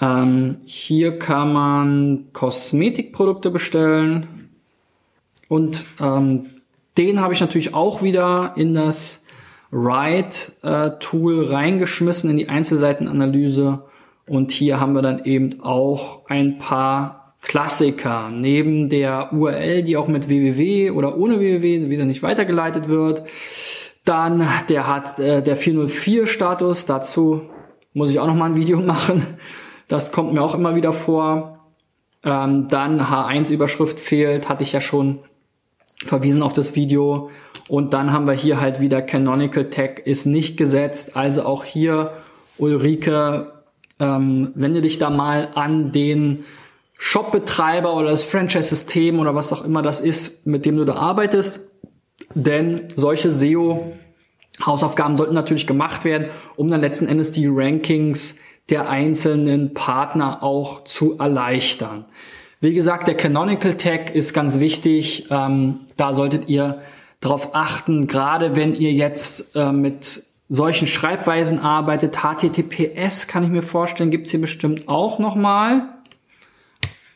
Ähm, 0.00 0.58
hier 0.64 1.18
kann 1.18 1.52
man 1.52 2.28
Kosmetikprodukte 2.32 3.50
bestellen 3.50 4.50
und 5.48 5.84
ähm, 6.00 6.46
den 6.96 7.20
habe 7.20 7.34
ich 7.34 7.40
natürlich 7.40 7.74
auch 7.74 8.02
wieder 8.02 8.54
in 8.56 8.74
das 8.74 9.24
Write-Tool 9.72 11.44
äh, 11.44 11.48
reingeschmissen, 11.48 12.30
in 12.30 12.36
die 12.36 12.48
Einzelseitenanalyse. 12.48 13.84
Und 14.26 14.50
hier 14.52 14.80
haben 14.80 14.92
wir 14.94 15.02
dann 15.02 15.24
eben 15.24 15.60
auch 15.60 16.28
ein 16.28 16.58
paar 16.58 17.34
Klassiker. 17.42 18.30
Neben 18.30 18.88
der 18.88 19.32
URL, 19.32 19.82
die 19.82 19.96
auch 19.96 20.08
mit 20.08 20.28
www 20.28 20.90
oder 20.90 21.16
ohne 21.16 21.40
www 21.40 21.90
wieder 21.90 22.04
nicht 22.04 22.22
weitergeleitet 22.22 22.88
wird, 22.88 23.22
dann, 24.04 24.46
der 24.68 24.86
hat 24.86 25.18
äh, 25.18 25.42
der 25.42 25.56
404 25.56 26.26
Status, 26.26 26.86
dazu 26.86 27.42
muss 27.92 28.10
ich 28.10 28.18
auch 28.20 28.26
noch 28.26 28.34
mal 28.34 28.46
ein 28.46 28.56
Video 28.56 28.80
machen. 28.80 29.26
Das 29.88 30.12
kommt 30.12 30.32
mir 30.32 30.42
auch 30.42 30.54
immer 30.54 30.74
wieder 30.74 30.92
vor. 30.92 31.58
Ähm, 32.24 32.68
dann 32.68 33.00
H1 33.00 33.50
Überschrift 33.50 33.98
fehlt, 33.98 34.48
hatte 34.48 34.62
ich 34.62 34.72
ja 34.72 34.80
schon 34.80 35.20
verwiesen 36.04 36.42
auf 36.42 36.52
das 36.52 36.74
Video. 36.74 37.30
Und 37.68 37.92
dann 37.92 38.12
haben 38.12 38.26
wir 38.26 38.32
hier 38.34 38.60
halt 38.60 38.80
wieder 38.80 39.02
Canonical 39.02 39.70
Tag 39.70 40.06
ist 40.06 40.26
nicht 40.26 40.56
gesetzt. 40.56 41.16
Also 41.16 41.44
auch 41.44 41.64
hier 41.64 42.12
Ulrike, 42.58 43.52
ähm, 43.98 44.52
wende 44.54 44.80
dich 44.80 44.98
da 44.98 45.10
mal 45.10 45.48
an 45.54 45.92
den 45.92 46.44
Shopbetreiber 46.98 47.94
oder 47.94 48.10
das 48.10 48.24
Franchise-System 48.24 49.18
oder 49.18 49.34
was 49.34 49.52
auch 49.52 49.64
immer 49.64 49.82
das 49.82 50.00
ist, 50.00 50.46
mit 50.46 50.66
dem 50.66 50.76
du 50.76 50.84
da 50.84 50.96
arbeitest. 50.96 51.69
Denn 52.34 52.88
solche 52.96 53.30
SEO 53.30 53.92
Hausaufgaben 54.64 55.16
sollten 55.16 55.34
natürlich 55.34 55.66
gemacht 55.66 56.04
werden, 56.04 56.28
um 56.56 56.70
dann 56.70 56.80
letzten 56.80 57.08
Endes 57.08 57.32
die 57.32 57.46
Rankings 57.48 58.36
der 58.68 58.88
einzelnen 58.88 59.74
Partner 59.74 60.42
auch 60.42 60.84
zu 60.84 61.18
erleichtern. 61.18 62.04
Wie 62.60 62.74
gesagt, 62.74 63.08
der 63.08 63.16
Canonical 63.16 63.74
Tag 63.74 64.14
ist 64.14 64.34
ganz 64.34 64.60
wichtig. 64.60 65.28
Ähm, 65.30 65.80
da 65.96 66.12
solltet 66.12 66.48
ihr 66.48 66.82
darauf 67.20 67.54
achten, 67.54 68.06
gerade 68.06 68.54
wenn 68.54 68.74
ihr 68.74 68.92
jetzt 68.92 69.56
äh, 69.56 69.72
mit 69.72 70.24
solchen 70.48 70.86
Schreibweisen 70.86 71.58
arbeitet. 71.58 72.18
HTTPS 72.18 73.28
kann 73.28 73.44
ich 73.44 73.50
mir 73.50 73.62
vorstellen, 73.62 74.10
gibt's 74.10 74.30
hier 74.30 74.40
bestimmt 74.40 74.88
auch 74.88 75.18
nochmal. 75.18 75.88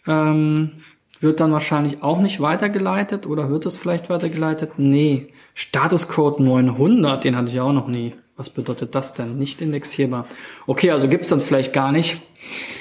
Ähm, 0.06 0.83
wird 1.24 1.40
dann 1.40 1.50
wahrscheinlich 1.50 2.02
auch 2.02 2.20
nicht 2.20 2.40
weitergeleitet 2.40 3.26
oder 3.26 3.50
wird 3.50 3.66
es 3.66 3.76
vielleicht 3.76 4.08
weitergeleitet? 4.10 4.72
Nee. 4.76 5.32
Statuscode 5.54 6.40
900, 6.40 7.24
den 7.24 7.36
hatte 7.36 7.50
ich 7.50 7.60
auch 7.60 7.72
noch 7.72 7.88
nie. 7.88 8.14
Was 8.36 8.50
bedeutet 8.50 8.94
das 8.94 9.14
denn? 9.14 9.38
Nicht 9.38 9.60
indexierbar. 9.60 10.26
Okay, 10.66 10.90
also 10.90 11.08
gibt's 11.08 11.28
dann 11.28 11.40
vielleicht 11.40 11.72
gar 11.72 11.92
nicht. 11.92 12.20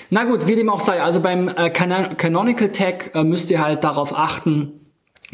Na 0.09 0.25
gut, 0.25 0.47
wie 0.47 0.55
dem 0.55 0.69
auch 0.69 0.79
sei. 0.79 1.01
Also 1.01 1.21
beim 1.21 1.47
äh, 1.47 1.69
Canonical 1.69 2.69
Tag 2.69 3.15
äh, 3.15 3.23
müsst 3.23 3.51
ihr 3.51 3.63
halt 3.63 3.83
darauf 3.83 4.17
achten, 4.17 4.87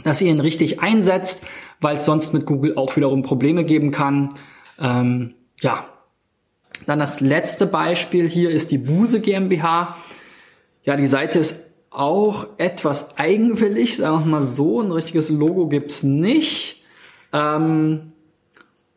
dass 0.04 0.22
ihr 0.22 0.30
ihn 0.30 0.42
richtig 0.42 0.82
einsetzt, 0.82 1.48
weil 1.80 1.98
es 1.98 2.06
sonst 2.06 2.34
mit 2.34 2.46
Google 2.46 2.76
auch 2.76 2.96
wiederum 2.98 3.22
Probleme 3.24 3.64
geben 3.64 3.92
kann. 3.92 4.36
Ähm, 4.80 5.36
ja. 5.62 5.86
Dann 6.86 7.00
das 7.00 7.22
letzte 7.22 7.66
Beispiel 7.66 8.28
hier 8.28 8.50
ist 8.50 8.72
die 8.72 8.78
Buse 8.78 9.22
GmbH. 9.22 9.98
Ja, 10.84 10.96
die 10.98 11.08
Seite 11.08 11.40
ist 11.40 11.69
auch 11.92 12.48
etwas 12.58 13.18
eigenwillig, 13.18 13.98
sagen 13.98 14.26
wir 14.26 14.32
mal 14.32 14.44
so. 14.44 14.82
Ein 14.82 14.92
richtiges 14.92 15.30
Logo 15.30 15.68
gibt's 15.68 16.04
nicht. 16.04 16.84
Ähm, 17.34 18.14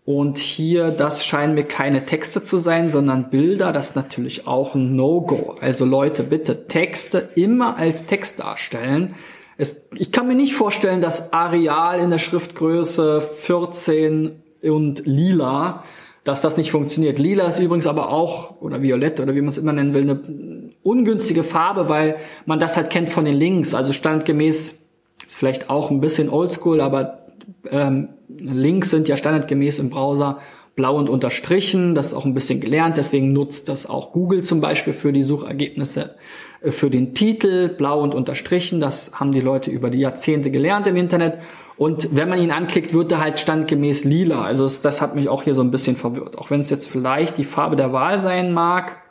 und 0.04 0.38
hier, 0.38 0.90
das 0.90 1.24
scheinen 1.24 1.54
mir 1.54 1.64
keine 1.64 2.06
Texte 2.06 2.42
zu 2.42 2.58
sein, 2.58 2.90
sondern 2.90 3.30
Bilder. 3.30 3.72
Das 3.72 3.90
ist 3.90 3.96
natürlich 3.96 4.46
auch 4.46 4.74
ein 4.74 4.96
No-Go. 4.96 5.56
Also 5.60 5.84
Leute, 5.84 6.24
bitte 6.24 6.66
Texte 6.66 7.30
immer 7.36 7.76
als 7.76 8.06
Text 8.06 8.40
darstellen. 8.40 9.14
Es, 9.58 9.86
ich 9.94 10.10
kann 10.10 10.26
mir 10.26 10.34
nicht 10.34 10.54
vorstellen, 10.54 11.00
dass 11.00 11.32
Areal 11.32 12.00
in 12.00 12.10
der 12.10 12.18
Schriftgröße 12.18 13.20
14 13.20 14.42
und 14.62 15.06
lila, 15.06 15.84
dass 16.24 16.40
das 16.40 16.56
nicht 16.56 16.72
funktioniert. 16.72 17.18
Lila 17.18 17.46
ist 17.46 17.60
übrigens 17.60 17.86
aber 17.86 18.10
auch, 18.10 18.60
oder 18.60 18.82
violett, 18.82 19.20
oder 19.20 19.34
wie 19.34 19.40
man 19.40 19.50
es 19.50 19.58
immer 19.58 19.72
nennen 19.72 19.94
will, 19.94 20.02
eine 20.02 20.61
ungünstige 20.82 21.44
Farbe, 21.44 21.88
weil 21.88 22.16
man 22.46 22.58
das 22.58 22.76
halt 22.76 22.90
kennt 22.90 23.10
von 23.10 23.24
den 23.24 23.34
Links. 23.34 23.74
Also 23.74 23.92
standgemäß 23.92 24.78
ist 25.26 25.36
vielleicht 25.36 25.70
auch 25.70 25.90
ein 25.90 26.00
bisschen 26.00 26.28
oldschool, 26.28 26.80
aber 26.80 27.26
ähm, 27.70 28.08
Links 28.28 28.90
sind 28.90 29.08
ja 29.08 29.16
standardgemäß 29.16 29.78
im 29.78 29.90
Browser 29.90 30.38
blau 30.74 30.96
und 30.96 31.08
unterstrichen. 31.08 31.94
Das 31.94 32.08
ist 32.08 32.14
auch 32.14 32.24
ein 32.24 32.34
bisschen 32.34 32.60
gelernt. 32.60 32.96
Deswegen 32.96 33.32
nutzt 33.32 33.68
das 33.68 33.88
auch 33.88 34.12
Google 34.12 34.42
zum 34.42 34.60
Beispiel 34.60 34.92
für 34.92 35.12
die 35.12 35.22
Suchergebnisse 35.22 36.14
äh, 36.62 36.70
für 36.70 36.90
den 36.90 37.14
Titel. 37.14 37.68
Blau 37.68 38.00
und 38.00 38.14
unterstrichen. 38.14 38.80
Das 38.80 39.18
haben 39.18 39.32
die 39.32 39.40
Leute 39.40 39.70
über 39.70 39.90
die 39.90 39.98
Jahrzehnte 39.98 40.50
gelernt 40.50 40.86
im 40.86 40.96
Internet. 40.96 41.38
Und 41.76 42.14
wenn 42.14 42.28
man 42.28 42.40
ihn 42.40 42.50
anklickt, 42.50 42.94
wird 42.94 43.12
er 43.12 43.20
halt 43.20 43.40
standgemäß 43.40 44.04
lila. 44.04 44.42
Also 44.42 44.68
das 44.82 45.00
hat 45.00 45.14
mich 45.14 45.28
auch 45.28 45.42
hier 45.42 45.54
so 45.54 45.62
ein 45.62 45.70
bisschen 45.70 45.96
verwirrt. 45.96 46.38
Auch 46.38 46.50
wenn 46.50 46.60
es 46.60 46.70
jetzt 46.70 46.88
vielleicht 46.88 47.38
die 47.38 47.44
Farbe 47.44 47.76
der 47.76 47.92
Wahl 47.92 48.18
sein 48.18 48.52
mag. 48.52 49.01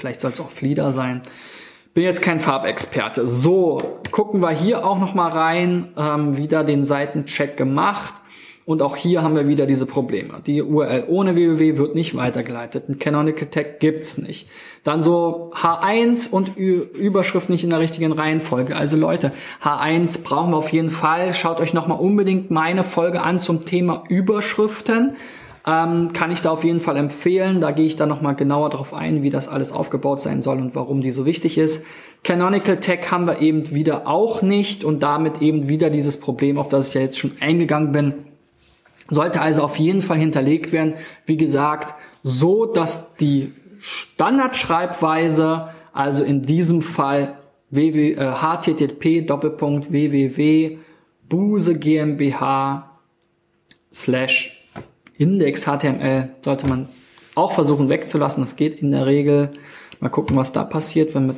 Vielleicht 0.00 0.22
soll 0.22 0.32
es 0.32 0.40
auch 0.40 0.50
Flieder 0.50 0.92
sein. 0.92 1.20
Bin 1.92 2.04
jetzt 2.04 2.22
kein 2.22 2.40
Farbexperte. 2.40 3.28
So, 3.28 4.00
gucken 4.10 4.40
wir 4.40 4.50
hier 4.50 4.86
auch 4.86 4.98
noch 4.98 5.14
mal 5.14 5.28
rein. 5.28 5.92
Ähm, 5.96 6.38
wieder 6.38 6.64
den 6.64 6.86
Seitencheck 6.86 7.58
gemacht. 7.58 8.14
Und 8.64 8.80
auch 8.80 8.96
hier 8.96 9.22
haben 9.22 9.34
wir 9.34 9.46
wieder 9.48 9.66
diese 9.66 9.84
Probleme. 9.84 10.40
Die 10.46 10.62
URL 10.62 11.04
ohne 11.08 11.34
www 11.34 11.76
wird 11.76 11.94
nicht 11.94 12.16
weitergeleitet. 12.16 12.88
Ein 12.88 12.98
Canonical 12.98 13.48
Tag 13.48 13.80
gibt's 13.80 14.16
nicht. 14.16 14.48
Dann 14.84 15.02
so 15.02 15.50
H1 15.54 16.30
und 16.30 16.56
Ü 16.56 16.86
Überschrift 16.94 17.50
nicht 17.50 17.64
in 17.64 17.70
der 17.70 17.80
richtigen 17.80 18.12
Reihenfolge. 18.12 18.76
Also 18.76 18.96
Leute, 18.96 19.32
H1 19.62 20.22
brauchen 20.22 20.52
wir 20.52 20.56
auf 20.56 20.72
jeden 20.72 20.90
Fall. 20.90 21.34
Schaut 21.34 21.60
euch 21.60 21.74
nochmal 21.74 21.98
unbedingt 21.98 22.50
meine 22.50 22.84
Folge 22.84 23.20
an 23.22 23.38
zum 23.38 23.66
Thema 23.66 24.04
Überschriften. 24.08 25.16
Ähm, 25.66 26.12
kann 26.12 26.30
ich 26.30 26.40
da 26.40 26.50
auf 26.50 26.64
jeden 26.64 26.80
Fall 26.80 26.96
empfehlen. 26.96 27.60
Da 27.60 27.70
gehe 27.70 27.86
ich 27.86 27.96
dann 27.96 28.08
nochmal 28.08 28.34
genauer 28.34 28.70
darauf 28.70 28.94
ein, 28.94 29.22
wie 29.22 29.30
das 29.30 29.48
alles 29.48 29.72
aufgebaut 29.72 30.20
sein 30.20 30.42
soll 30.42 30.58
und 30.58 30.74
warum 30.74 31.00
die 31.00 31.10
so 31.10 31.26
wichtig 31.26 31.58
ist. 31.58 31.84
Canonical 32.24 32.78
Tag 32.80 33.10
haben 33.10 33.26
wir 33.26 33.40
eben 33.40 33.70
wieder 33.70 34.06
auch 34.06 34.42
nicht 34.42 34.84
und 34.84 35.02
damit 35.02 35.42
eben 35.42 35.68
wieder 35.68 35.90
dieses 35.90 36.18
Problem, 36.18 36.58
auf 36.58 36.68
das 36.68 36.88
ich 36.88 36.94
ja 36.94 37.00
jetzt 37.02 37.18
schon 37.18 37.32
eingegangen 37.40 37.92
bin 37.92 38.14
sollte 39.10 39.40
also 39.40 39.62
auf 39.62 39.76
jeden 39.76 40.02
Fall 40.02 40.18
hinterlegt 40.18 40.72
werden. 40.72 40.94
Wie 41.26 41.36
gesagt, 41.36 41.94
so 42.22 42.66
dass 42.66 43.16
die 43.16 43.52
Standardschreibweise, 43.80 45.68
also 45.92 46.22
in 46.24 46.42
diesem 46.42 46.82
Fall 46.82 47.36
www, 47.70 48.12
äh, 48.12 48.32
http 48.32 49.28
www 49.28 50.78
buse 51.28 51.78
GmbH 51.78 52.90
slash 53.92 54.59
index 55.20 55.64
HTML 55.64 56.30
sollte 56.44 56.66
man 56.66 56.88
auch 57.34 57.52
versuchen 57.52 57.88
wegzulassen. 57.88 58.42
Das 58.42 58.56
geht 58.56 58.80
in 58.82 58.90
der 58.90 59.06
Regel. 59.06 59.50
Mal 60.00 60.08
gucken, 60.08 60.36
was 60.36 60.52
da 60.52 60.64
passiert, 60.64 61.14
wenn 61.14 61.28
wir, 61.28 61.36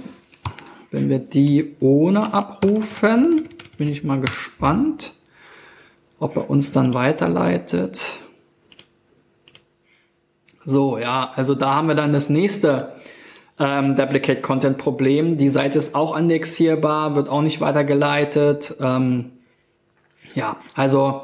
wenn 0.91 1.09
wir 1.09 1.19
die 1.19 1.75
ohne 1.81 2.33
abrufen. 2.33 3.49
Bin 3.77 3.89
ich 3.89 4.05
mal 4.05 4.21
gespannt 4.21 5.15
ob 6.23 6.37
er 6.37 6.49
uns 6.49 6.71
dann 6.71 6.95
weiterleitet. 6.95 8.21
So, 10.65 10.97
ja, 10.97 11.33
also 11.35 11.57
da 11.57 11.75
haben 11.75 11.89
wir 11.89 11.97
dann 11.97 12.13
das 12.13 12.31
nächste 12.31 12.93
ähm, 13.59 13.97
Duplicate 13.97 14.41
Content 14.41 14.79
Problem. 14.79 15.37
Die 15.37 15.49
Seite 15.49 15.79
ist 15.79 15.97
auch 15.97 16.17
indexierbar, 16.17 17.17
wird 17.17 17.29
auch 17.29 17.43
nicht 17.43 17.61
weitergeleitet. 17.61 18.77
Ähm, 18.81 19.33
ja, 20.37 20.59
also 20.75 21.23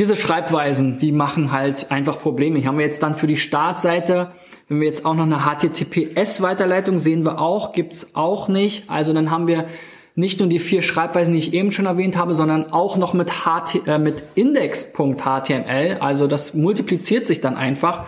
diese 0.00 0.16
Schreibweisen, 0.16 0.96
die 0.96 1.12
machen 1.12 1.52
halt 1.52 1.90
einfach 1.90 2.18
Probleme. 2.18 2.58
Hier 2.58 2.68
haben 2.68 2.78
wir 2.78 2.86
jetzt 2.86 3.02
dann 3.02 3.14
für 3.14 3.26
die 3.26 3.36
Startseite, 3.36 4.32
wenn 4.66 4.80
wir 4.80 4.88
jetzt 4.88 5.04
auch 5.04 5.12
noch 5.12 5.24
eine 5.24 5.40
HTTPS-Weiterleitung 5.40 7.00
sehen 7.00 7.22
wir 7.26 7.38
auch, 7.38 7.72
gibt's 7.72 8.12
auch 8.14 8.48
nicht. 8.48 8.88
Also 8.88 9.12
dann 9.12 9.30
haben 9.30 9.46
wir 9.46 9.66
nicht 10.14 10.40
nur 10.40 10.48
die 10.48 10.58
vier 10.58 10.80
Schreibweisen, 10.80 11.34
die 11.34 11.38
ich 11.38 11.52
eben 11.52 11.70
schon 11.70 11.84
erwähnt 11.84 12.16
habe, 12.16 12.32
sondern 12.32 12.72
auch 12.72 12.96
noch 12.96 13.12
mit, 13.12 13.44
HT, 13.44 13.86
äh, 13.86 13.98
mit 13.98 14.22
Index.html. 14.36 15.98
Also 16.00 16.26
das 16.28 16.54
multipliziert 16.54 17.26
sich 17.26 17.42
dann 17.42 17.58
einfach. 17.58 18.06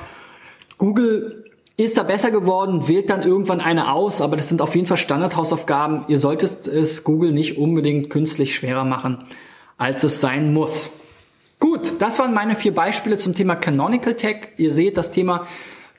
Google 0.79 1.45
ist 1.77 1.99
da 1.99 2.05
besser 2.05 2.31
geworden, 2.31 2.89
wählt 2.89 3.11
dann 3.11 3.23
irgendwann 3.23 3.61
eine 3.61 3.93
aus, 3.93 4.23
aber 4.23 4.37
das 4.39 4.49
sind 4.49 4.63
auf 4.63 4.75
jeden 4.75 4.87
Fall 4.87 4.97
Standardhausaufgaben. 4.97 6.07
Ihr 6.09 6.17
solltet 6.17 6.67
es 6.67 7.05
Google 7.05 7.33
nicht 7.33 7.59
unbedingt 7.59 8.09
künstlich 8.09 8.55
schwerer 8.55 8.87
machen, 8.87 9.19
als 9.77 10.05
es 10.05 10.23
sein 10.23 10.55
muss. 10.55 10.91
Gut, 11.63 12.01
das 12.01 12.19
waren 12.19 12.35
meine 12.35 12.57
vier 12.57 12.75
Beispiele 12.75 13.19
zum 13.19 13.37
Thema 13.37 13.55
Canonical 13.55 14.15
Tag. 14.15 14.49
Ihr 14.57 14.73
seht, 14.73 14.97
das 14.99 15.13
Thema 15.13 15.47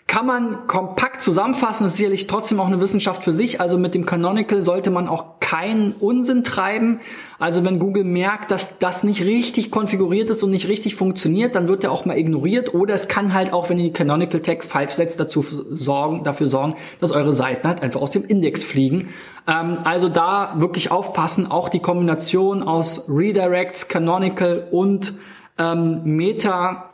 kann 0.07 0.25
man 0.25 0.67
kompakt 0.67 1.21
zusammenfassen, 1.21 1.87
ist 1.87 1.95
sicherlich 1.95 2.27
trotzdem 2.27 2.59
auch 2.59 2.67
eine 2.67 2.81
Wissenschaft 2.81 3.23
für 3.23 3.31
sich. 3.31 3.61
Also 3.61 3.77
mit 3.77 3.95
dem 3.95 4.05
Canonical 4.05 4.61
sollte 4.61 4.91
man 4.91 5.07
auch 5.07 5.39
keinen 5.39 5.93
Unsinn 5.93 6.43
treiben. 6.43 6.99
Also 7.39 7.63
wenn 7.63 7.79
Google 7.79 8.03
merkt, 8.03 8.51
dass 8.51 8.77
das 8.79 9.05
nicht 9.05 9.23
richtig 9.23 9.71
konfiguriert 9.71 10.29
ist 10.29 10.43
und 10.43 10.51
nicht 10.51 10.67
richtig 10.67 10.95
funktioniert, 10.95 11.55
dann 11.55 11.69
wird 11.69 11.83
der 11.83 11.93
auch 11.93 12.03
mal 12.03 12.17
ignoriert. 12.17 12.73
Oder 12.73 12.93
es 12.93 13.07
kann 13.07 13.33
halt 13.33 13.53
auch, 13.53 13.69
wenn 13.69 13.77
ihr 13.77 13.85
die 13.85 13.93
Canonical 13.93 14.41
Tag 14.41 14.65
falsch 14.65 14.91
setzt, 14.91 15.21
dazu 15.21 15.45
sorgen, 15.69 16.25
dafür 16.25 16.47
sorgen, 16.47 16.75
dass 16.99 17.13
eure 17.13 17.31
Seiten 17.31 17.65
halt 17.65 17.81
einfach 17.81 18.01
aus 18.01 18.11
dem 18.11 18.25
Index 18.25 18.65
fliegen. 18.65 19.13
Ähm, 19.47 19.77
also 19.85 20.09
da 20.09 20.55
wirklich 20.57 20.91
aufpassen. 20.91 21.49
Auch 21.49 21.69
die 21.69 21.79
Kombination 21.79 22.63
aus 22.63 23.05
Redirects, 23.07 23.87
Canonical 23.87 24.67
und 24.69 25.13
ähm, 25.57 26.01
Meta 26.03 26.89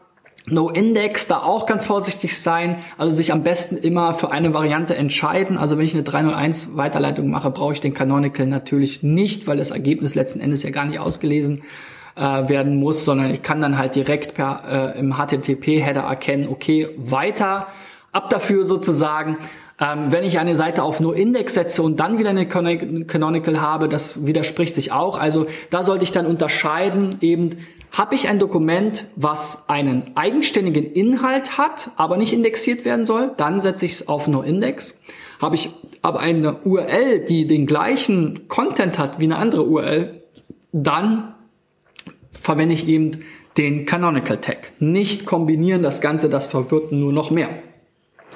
No-Index, 0.47 1.27
da 1.27 1.43
auch 1.43 1.65
ganz 1.65 1.85
vorsichtig 1.85 2.39
sein, 2.39 2.77
also 2.97 3.15
sich 3.15 3.31
am 3.31 3.43
besten 3.43 3.77
immer 3.77 4.13
für 4.13 4.31
eine 4.31 4.53
Variante 4.53 4.95
entscheiden. 4.95 5.57
Also 5.57 5.77
wenn 5.77 5.85
ich 5.85 5.93
eine 5.93 6.03
301 6.03 6.75
Weiterleitung 6.75 7.29
mache, 7.29 7.51
brauche 7.51 7.73
ich 7.73 7.81
den 7.81 7.93
Canonical 7.93 8.47
natürlich 8.47 9.03
nicht, 9.03 9.47
weil 9.47 9.57
das 9.57 9.71
Ergebnis 9.71 10.15
letzten 10.15 10.39
Endes 10.39 10.63
ja 10.63 10.71
gar 10.71 10.85
nicht 10.85 10.99
ausgelesen 10.99 11.61
äh, 12.15 12.21
werden 12.21 12.77
muss, 12.77 13.05
sondern 13.05 13.31
ich 13.31 13.41
kann 13.41 13.61
dann 13.61 13.77
halt 13.77 13.95
direkt 13.95 14.33
per 14.33 14.93
äh, 14.95 14.99
im 14.99 15.15
HTTP-Header 15.17 16.01
erkennen, 16.01 16.47
okay, 16.49 16.89
weiter, 16.97 17.67
ab 18.11 18.29
dafür 18.29 18.63
sozusagen. 18.63 19.37
Ähm, 19.79 20.11
wenn 20.11 20.23
ich 20.23 20.39
eine 20.39 20.55
Seite 20.55 20.83
auf 20.83 20.99
No-Index 20.99 21.53
setze 21.53 21.83
und 21.83 21.99
dann 21.99 22.19
wieder 22.19 22.31
eine 22.31 22.47
Canonical 22.47 23.61
habe, 23.61 23.87
das 23.87 24.25
widerspricht 24.25 24.75
sich 24.75 24.91
auch. 24.91 25.17
Also 25.17 25.47
da 25.69 25.83
sollte 25.83 26.03
ich 26.03 26.11
dann 26.11 26.25
unterscheiden, 26.25 27.17
eben 27.21 27.51
habe 27.91 28.15
ich 28.15 28.27
ein 28.27 28.39
Dokument, 28.39 29.05
was 29.15 29.67
einen 29.67 30.11
eigenständigen 30.15 30.91
Inhalt 30.93 31.57
hat, 31.57 31.91
aber 31.95 32.17
nicht 32.17 32.33
indexiert 32.33 32.85
werden 32.85 33.05
soll, 33.05 33.31
dann 33.37 33.61
setze 33.61 33.85
ich 33.85 33.93
es 33.93 34.07
auf 34.07 34.27
NoIndex. 34.27 34.95
Habe 35.41 35.55
ich 35.55 35.71
aber 36.01 36.19
eine 36.19 36.57
URL, 36.63 37.19
die 37.19 37.47
den 37.47 37.65
gleichen 37.65 38.47
Content 38.47 38.99
hat 38.99 39.19
wie 39.19 39.25
eine 39.25 39.37
andere 39.37 39.65
URL, 39.65 40.21
dann 40.71 41.33
verwende 42.31 42.73
ich 42.73 42.87
eben 42.87 43.23
den 43.57 43.85
Canonical 43.85 44.37
Tag. 44.37 44.71
Nicht 44.79 45.25
kombinieren 45.25 45.83
das 45.83 46.01
Ganze, 46.01 46.29
das 46.29 46.47
verwirrt 46.47 46.91
nur 46.91 47.11
noch 47.11 47.31
mehr. 47.31 47.49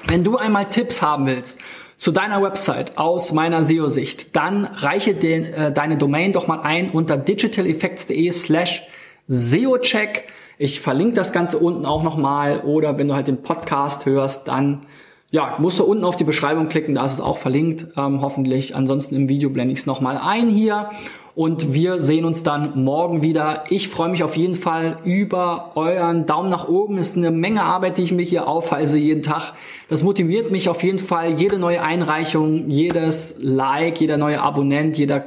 Wenn 0.06 0.24
du 0.24 0.36
einmal 0.36 0.68
Tipps 0.68 1.00
haben 1.00 1.26
willst 1.26 1.60
zu 1.96 2.12
deiner 2.12 2.42
Website 2.42 2.98
aus 2.98 3.32
meiner 3.32 3.64
SEO-Sicht, 3.64 4.36
dann 4.36 4.64
reiche 4.64 5.14
den, 5.14 5.44
äh, 5.44 5.72
deine 5.72 5.96
Domain 5.96 6.32
doch 6.32 6.46
mal 6.46 6.60
ein 6.60 6.90
unter 6.90 7.16
digitaleffects.de 7.16 8.30
slash 8.32 8.82
SEO-Check. 9.28 10.24
Ich 10.58 10.80
verlinke 10.80 11.14
das 11.14 11.32
Ganze 11.32 11.58
unten 11.58 11.86
auch 11.86 12.02
nochmal 12.02 12.60
oder 12.60 12.98
wenn 12.98 13.08
du 13.08 13.14
halt 13.14 13.28
den 13.28 13.42
Podcast 13.42 14.06
hörst, 14.06 14.48
dann 14.48 14.86
ja, 15.30 15.56
musst 15.58 15.80
du 15.80 15.84
unten 15.84 16.04
auf 16.04 16.14
die 16.14 16.22
Beschreibung 16.22 16.68
klicken, 16.68 16.94
da 16.94 17.04
ist 17.04 17.14
es 17.14 17.20
auch 17.20 17.38
verlinkt, 17.38 17.88
ähm, 17.96 18.20
hoffentlich. 18.20 18.76
Ansonsten 18.76 19.16
im 19.16 19.28
Video 19.28 19.50
blende 19.50 19.72
ich 19.72 19.80
es 19.80 19.86
nochmal 19.86 20.16
ein 20.16 20.48
hier 20.48 20.90
und 21.34 21.74
wir 21.74 21.98
sehen 21.98 22.24
uns 22.24 22.44
dann 22.44 22.84
morgen 22.84 23.20
wieder. 23.20 23.64
Ich 23.68 23.88
freue 23.88 24.10
mich 24.10 24.22
auf 24.22 24.36
jeden 24.36 24.54
Fall 24.54 24.98
über 25.02 25.72
euren 25.74 26.26
Daumen 26.26 26.48
nach 26.48 26.68
oben. 26.68 26.98
Ist 26.98 27.16
eine 27.16 27.32
Menge 27.32 27.64
Arbeit, 27.64 27.98
die 27.98 28.02
ich 28.02 28.12
mir 28.12 28.22
hier 28.22 28.46
aufhalse 28.46 28.96
jeden 28.96 29.22
Tag. 29.22 29.54
Das 29.88 30.04
motiviert 30.04 30.52
mich 30.52 30.68
auf 30.68 30.84
jeden 30.84 31.00
Fall. 31.00 31.40
Jede 31.40 31.58
neue 31.58 31.82
Einreichung, 31.82 32.70
jedes 32.70 33.34
Like, 33.40 34.00
jeder 34.00 34.16
neue 34.16 34.40
Abonnent, 34.40 34.96
jeder 34.96 35.24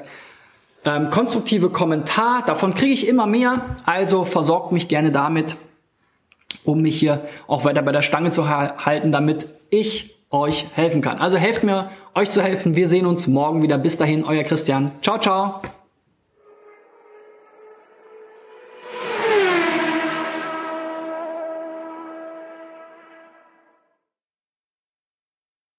ähm, 0.88 1.10
konstruktive 1.10 1.70
Kommentar. 1.70 2.44
Davon 2.46 2.74
kriege 2.74 2.94
ich 2.94 3.08
immer 3.08 3.28
mehr. 3.28 3.62
Also 3.86 4.26
versorgt 4.26 4.72
mich 4.72 4.88
gerne 4.88 5.12
damit, 5.12 5.56
um 6.64 6.82
mich 6.82 6.98
hier 7.00 7.22
auch 7.48 7.66
weiter 7.66 7.82
bei 7.82 7.92
der 7.92 8.02
Stange 8.02 8.32
zu 8.32 8.48
halten, 8.50 9.12
damit 9.12 9.48
ich 9.70 10.16
euch 10.30 10.68
helfen 10.74 11.02
kann. 11.02 11.20
Also 11.20 11.38
helft 11.38 11.64
mir, 11.64 11.90
euch 12.16 12.30
zu 12.30 12.42
helfen. 12.42 12.76
Wir 12.76 12.88
sehen 12.88 13.06
uns 13.06 13.28
morgen 13.28 13.62
wieder. 13.62 13.78
Bis 13.78 13.98
dahin, 13.98 14.24
euer 14.24 14.44
Christian. 14.44 14.92
Ciao, 15.02 15.20
ciao. 15.20 15.62